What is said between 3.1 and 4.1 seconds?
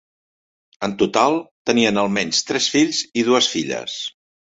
i dues filles.